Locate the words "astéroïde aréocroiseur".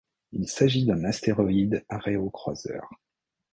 1.03-2.89